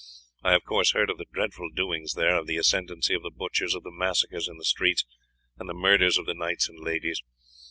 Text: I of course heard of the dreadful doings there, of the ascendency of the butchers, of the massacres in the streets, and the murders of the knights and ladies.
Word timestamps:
I 0.43 0.55
of 0.55 0.63
course 0.63 0.93
heard 0.93 1.11
of 1.11 1.19
the 1.19 1.27
dreadful 1.31 1.69
doings 1.69 2.13
there, 2.15 2.35
of 2.35 2.47
the 2.47 2.57
ascendency 2.57 3.13
of 3.13 3.21
the 3.21 3.29
butchers, 3.29 3.75
of 3.75 3.83
the 3.83 3.91
massacres 3.91 4.47
in 4.47 4.57
the 4.57 4.65
streets, 4.65 5.05
and 5.59 5.69
the 5.69 5.75
murders 5.75 6.17
of 6.17 6.25
the 6.25 6.33
knights 6.33 6.67
and 6.67 6.79
ladies. 6.83 7.21